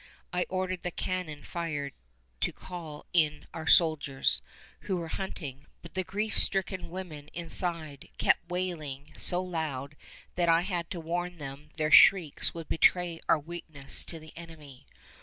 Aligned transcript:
I 0.33 0.47
ordered 0.49 0.81
the 0.81 0.89
cannon 0.89 1.43
fired 1.43 1.93
to 2.39 2.51
call 2.51 3.05
in 3.13 3.45
our 3.53 3.67
soldiers, 3.67 4.41
who 4.79 4.97
were 4.97 5.09
hunting; 5.09 5.67
but 5.83 5.93
the 5.93 6.03
grief 6.03 6.35
stricken 6.39 6.89
women 6.89 7.27
inside 7.35 8.09
kept 8.17 8.49
wailing 8.49 9.13
so 9.19 9.43
loud 9.43 9.95
that 10.33 10.49
I 10.49 10.61
had 10.61 10.89
to 10.89 10.99
warn 10.99 11.37
them 11.37 11.69
their 11.75 11.91
shrieks 11.91 12.51
would 12.51 12.67
betray 12.67 13.19
our 13.29 13.37
weakness 13.37 14.03
to 14.05 14.17
the 14.17 14.33
enemy. 14.35 14.87